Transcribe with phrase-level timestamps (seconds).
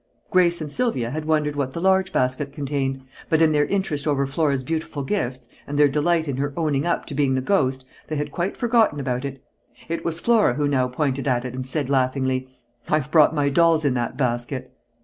[0.31, 4.25] Grace and Sylvia had wondered what the large basket contained, but in their interest over
[4.25, 8.15] Flora's beautiful gifts, and their delight in her "owning up" to being the "ghost," they
[8.15, 9.43] had quite forgotten about it.
[9.89, 12.47] It was Flora who now pointed at it and said laughingly:
[12.89, 14.75] "I've brought my dolls in that basket."